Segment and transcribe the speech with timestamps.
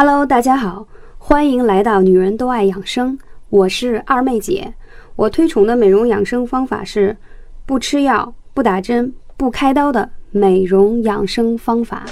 [0.00, 0.86] Hello，大家好，
[1.18, 4.72] 欢迎来到女人都爱养生，我是二妹姐。
[5.16, 7.16] 我推崇的美容养生方法是
[7.66, 12.06] 不吃药、不打针、不开刀的美容养生方法。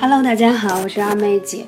[0.00, 1.66] Hello，大家好，我是二妹姐。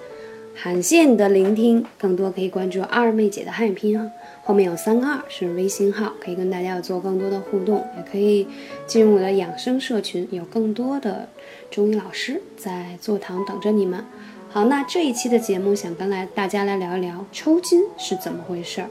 [0.62, 4.11] 感谢你的聆听，更多可以关注二妹姐的汉语拼音，
[4.47, 8.46] 后面有三个二是微信号，可以跟大家做更多的互动，也可以
[8.87, 11.27] 进入我的养生社群，有更多的
[11.71, 14.04] 中医老师在座堂等着你们。
[14.51, 18.91] 好，那这一期的节目想跟来大家来聊一聊抽筋是怎么回事儿。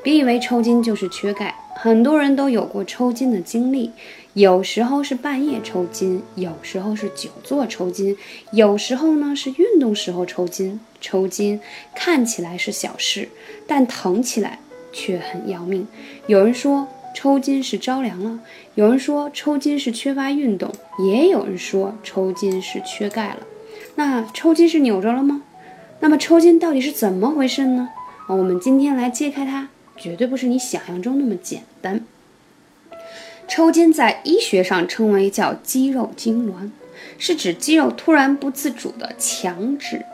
[0.00, 3.90] 别以为抽筋就是缺钙，很多人都有过抽筋的经历。
[4.34, 8.16] 有时候是半夜抽筋，有时候是久坐抽筋，
[8.52, 10.78] 有时候呢是运动时候抽筋。
[11.00, 11.60] 抽筋
[11.94, 13.28] 看起来是小事，
[13.66, 14.60] 但疼起来
[14.92, 15.86] 却很要命。
[16.26, 18.40] 有人说抽筋是着凉了，
[18.74, 20.72] 有人说抽筋是缺乏运动，
[21.06, 23.38] 也有人说抽筋是缺钙了。
[23.96, 25.42] 那抽筋是扭着了吗？
[26.00, 27.88] 那么抽筋到底是怎么回事呢？
[28.28, 32.04] 我们今天来揭开它，绝对不是你想象中那么简单。
[33.48, 36.70] 抽筋在医学上称为叫肌肉痉挛，
[37.16, 40.04] 是指肌肉突然不自主的强制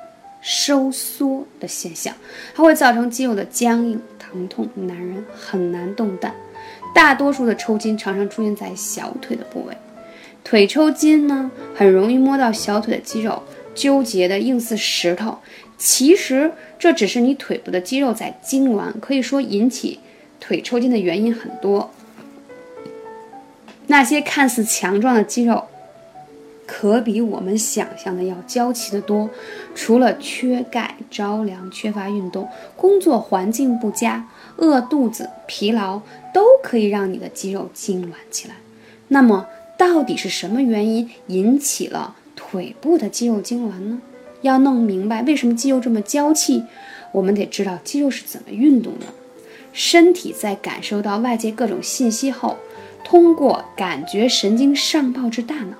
[0.46, 2.14] 收缩的现象，
[2.54, 6.34] 它会造成肌肉的僵硬、疼痛，男人很难动弹。
[6.94, 9.74] 大多数的抽筋常常出现在小腿的部位，
[10.44, 13.42] 腿抽筋呢，很容易摸到小腿的肌肉，
[13.74, 15.38] 纠结的硬似石头。
[15.78, 19.98] 其实这只是你腿部的肌肉在痉挛，可以说引起
[20.38, 21.90] 腿抽筋的原因很多。
[23.86, 25.66] 那些看似强壮的肌肉，
[26.76, 29.30] 可比我们想象的要娇气得多。
[29.76, 36.00] 除了缺钙、着凉、缺乏运动、工作环境不佳、饿肚子、疲劳，
[36.32, 38.56] 都可以让你的肌肉痉挛起来。
[39.06, 39.46] 那么，
[39.78, 44.02] 到底是什么原因引起了腿部的肌肉痉挛呢？
[44.42, 46.64] 要弄明白为什么肌肉这么娇气，
[47.12, 49.06] 我们得知道肌肉是怎么运动的。
[49.72, 52.56] 身体在感受到外界各种信息后。
[53.06, 55.76] 通过感觉神经上报至大脑，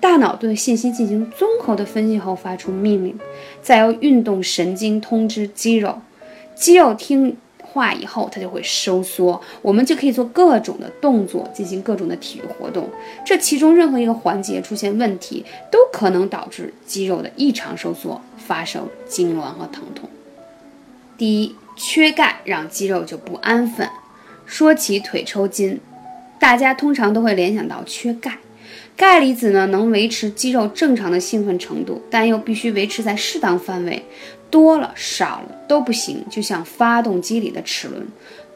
[0.00, 3.18] 大脑对信息进行综合的分析后发出命令，
[3.62, 6.00] 再由运动神经通知肌肉，
[6.54, 12.88] 肌肉听话以后它就会收缩，我们就可以做各种的动作，进行各种的体育活动。
[13.24, 20.08] 这其中任何一个环节出现问题，都可能导致肌肉的异常收缩，发生痉挛和疼痛。
[21.18, 23.88] 第一，缺钙让肌肉就不安分。
[24.46, 25.78] 说起腿抽筋。
[26.40, 28.38] 大家通常都会联想到缺钙，
[29.00, 34.04] 钙离子呢能维持肌肉正常的兴奋程度，但又必须维持在适当范围，
[34.50, 36.22] 多了少了都不行。
[36.30, 38.06] 就像发动机里的齿轮，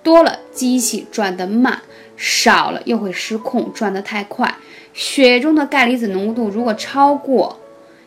[0.03, 1.81] 多了机器转得慢，
[2.19, 4.55] 少了又会失控，转得太快。
[4.93, 7.59] 血中的钙离子浓度如果超过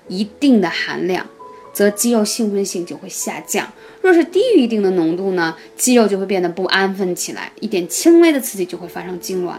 [0.08, 1.26] 一定的含量，
[1.74, 3.66] 则肌肉兴奋性就会下降；
[4.00, 9.54] 若是低于一定的浓度呢，肌肉就会变得不安分起来，一点轻微的刺激就会发生痉挛。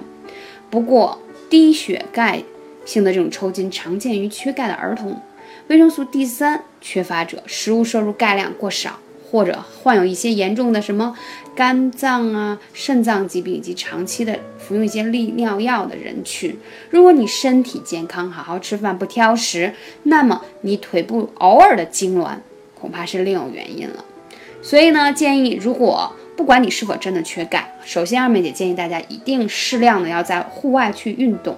[0.71, 2.41] 不过，低血钙
[2.89, 5.21] 性的这种抽筋常见于缺钙的儿童、
[5.67, 8.99] 维生素 D 三缺乏者、食物摄入钙量过少，
[9.31, 11.15] 或者患有一些严重的什么
[11.55, 16.59] 肝脏啊、肾脏疾病以及长期的服用一些利尿药的人群。
[16.89, 22.37] 如果你身体健康，好好吃饭，不挑食，那么你腿部偶尔的痉挛，
[22.75, 24.03] 恐怕是另有原因了。
[24.63, 26.11] 所以呢，建议如果。
[26.39, 31.57] 不管你是否真的缺钙，首先二妹姐建议大家一定适量的要在户外去运动，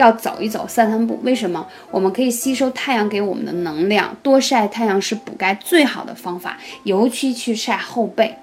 [0.00, 1.20] 要走一走、散散步。
[1.22, 1.66] 为什么？
[1.90, 8.34] 我们可以吸收太阳给我们的能量，多晒太阳是补钙最好的方法，尤其去晒后背。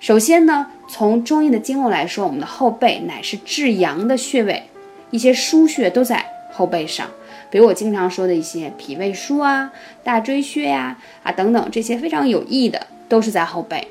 [0.00, 4.62] 首先呢，从中医的经络来说，我们的后背乃是至阳的穴位，
[5.10, 7.06] 一些腧穴都在后背上，
[7.50, 9.70] 比如我经常说的一些脾胃腧啊、
[10.02, 13.86] 大椎穴呀啊等等，这些非常有益的都是在后背。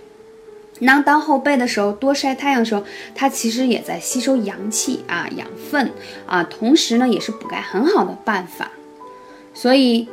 [0.80, 5.92] 那当后背的时候，多晒太阳的时候，它其实也在吸收阳气啊、养分
[6.26, 8.70] 啊，同时呢，也是补钙很好的办法。
[9.54, 10.08] 所以，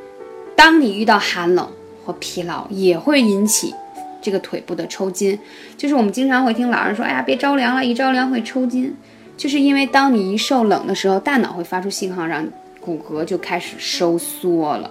[0.54, 1.68] 当你遇到寒冷
[2.06, 3.74] 或疲劳，也会引起
[4.20, 5.36] 这个腿部的抽筋。
[5.76, 8.94] 就是我们经常会听老人说：“哎呀，别着凉了，一着凉会抽筋。”
[9.36, 12.46] 就是因为当你一受冷的时候，大脑会发出信号，让
[12.80, 14.88] 骨骼就开始收缩了。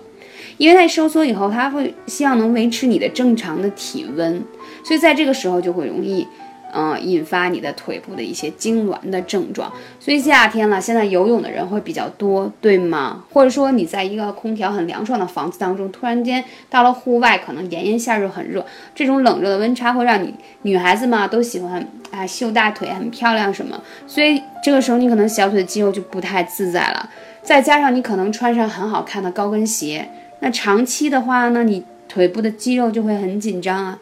[0.58, 4.44] 因为它收缩以后，它会希望能维持你的正常的体温。
[4.84, 6.28] 所以在这个时候就会容易，
[6.74, 9.72] 嗯，引发你的腿部的一些痉挛的症状。
[10.00, 13.24] 所以夏天了，现在游泳的人会比较多，对吗？
[13.32, 18.66] 或者说你在一个空调很凉爽的房子当中，突然间到了户外，可能炎炎夏日很热，
[18.96, 20.34] 这种冷热的温差会让你
[20.64, 23.80] 女孩子嘛都喜欢啊秀大腿，很漂亮什么。
[24.08, 27.10] 所以这个时候你可能小腿的肌肉就不太自在了，
[27.44, 30.10] 再加上你可能穿上很好看的高跟鞋，
[30.42, 34.00] 那长期的话呢，你腿部的肌肉就会很紧张啊。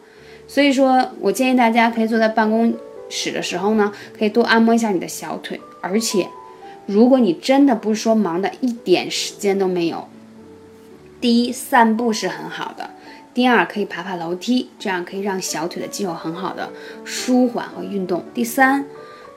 [0.48, 2.74] 所以说我建议大家可以坐在办公
[3.08, 5.60] 室的时候呢，可以多按摩一下你的小腿。
[5.80, 6.28] 而且，
[6.86, 10.08] 如果你真的不是说忙的一点时间都没有，
[11.20, 12.90] 第一，散步是很好的；
[13.32, 16.70] 第二，可以爬爬楼梯，这样可以让小腿的肌肉很好的
[17.04, 18.84] 舒缓和运动；第三。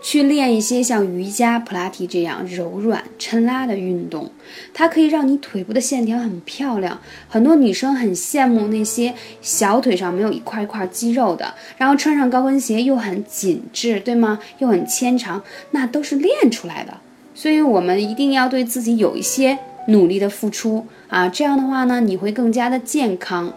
[0.03, 4.29] 去练一些像瑜伽、普拉提这样柔软、抻拉的运动，
[4.73, 6.99] 它可以让你腿部的线条很漂亮。
[7.29, 14.39] 很多女生很羡慕那些小腿上没有一块一块肌肉的，然后穿上高跟鞋又很紧致，对吗？
[14.59, 15.41] 又很纤长，
[15.71, 16.97] 那都是练出来的。
[17.33, 19.57] 所以，我们一定要对自己有一些
[19.87, 21.29] 努力的付出啊！
[21.29, 23.53] 这样的话呢，你会更加的健康。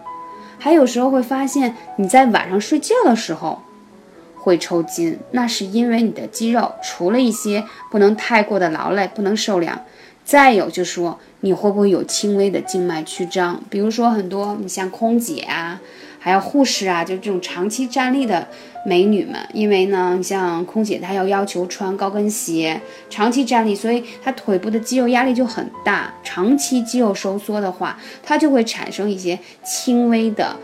[0.57, 3.61] 还有时候会发现你在晚上睡觉的时候。
[4.47, 9.83] 会抽筋，那是因为你的肌肉除了一些不能太过的劳累，不能受凉，
[10.23, 13.61] 再有就是说你会不会有轻微的静脉曲张？
[13.69, 15.81] 比如说很多你像空姐啊，
[16.17, 18.47] 还有护士啊，就这种长期站立的
[18.85, 22.79] 美女们，因为呢，你像空姐她要要求穿高跟鞋，
[23.09, 30.55] 长期站立，所以她腿部的肌肉压力就很大，长期肌肉收缩的话，它就会产生一些轻微的。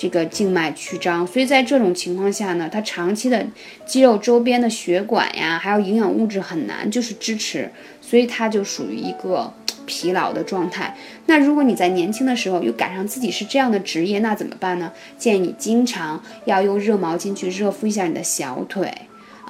[0.00, 3.46] 这个静脉曲张，所以在这种情况下呢，它长期的
[3.84, 7.70] 肌肉周边的血管呀，还有营养物质很难就是支持，
[8.00, 9.52] 所以它就属于一个
[9.84, 10.96] 疲劳的状态。
[11.26, 14.90] 那如果你在年轻的时候又赶上自己是这样的职业，那怎么办呢？
[15.18, 18.90] 建议你经常要用热毛巾去热敷一下你的小腿。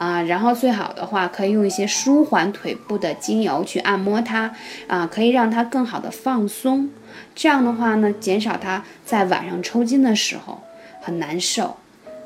[0.01, 4.51] 啊，然后最好的话可以用一些舒缓腿部的精油去按摩它，
[4.87, 6.89] 啊，可以让它更好的放松。
[7.35, 10.63] 这样的话呢，减少它在晚上抽筋的时候
[11.03, 11.77] 很难受。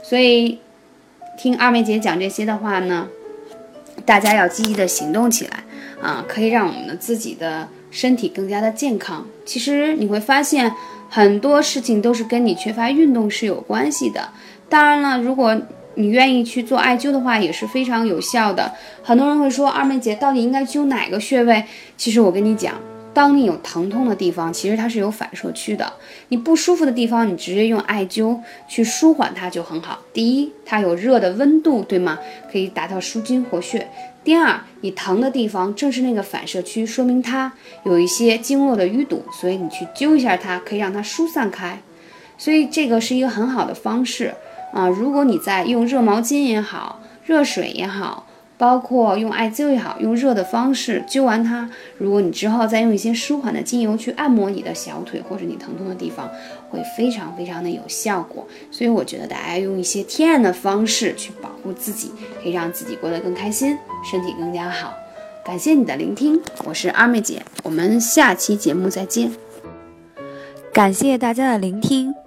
[0.04, 0.60] 所以
[1.36, 3.08] 听二妹姐讲这些的话呢，
[4.06, 5.64] 大家要积极的行动起来
[6.00, 9.26] 啊，可以让我们的自己的身体更加的健康。
[9.44, 10.72] 其实你会发现
[11.10, 14.28] 很多事情都是跟你缺乏运动是有关系的。
[14.68, 15.60] 当然了，如果
[15.96, 18.72] 你愿意去做艾灸的话，也是非常有效的。
[19.02, 21.64] 很多人会说，二妹姐到底应该灸哪个穴位？
[21.96, 22.74] 其实我跟你讲，
[23.12, 25.92] 当你有疼痛的地方，其实它是有反射区的。
[26.28, 28.38] 你不舒服的地方，你直接用艾灸
[28.68, 30.00] 去舒缓它就很好。
[30.12, 32.18] 第一，它有热的温度，对吗？
[32.50, 33.88] 可以达到舒筋活血。
[34.24, 37.52] 第二，你疼的地方正是那个反射区，说明它
[37.84, 41.78] 有一些经络的淤堵，所以你去灸一下它，可以让它疏散开。
[42.36, 44.34] 所以这个是一个很好的方式。
[44.74, 48.26] 啊，如果你在用热毛巾也好，热水也好，
[48.58, 56.28] 包括用艾灸也好，用热的方式灸完它，如果你之后再用一些舒缓的精油去按摩你的小腿或者你疼痛的地方，
[56.70, 58.44] 会非常非常的有效果。
[58.72, 62.10] 所以我觉得大家用一些天然的方式去保护自己，
[62.42, 63.78] 可以让自己过得更开心，
[64.10, 64.92] 身体更加好。
[65.44, 69.30] 感谢你的聆听，我是二妹姐，我们下期节目再见。
[70.72, 72.12] 感谢大家的聆听，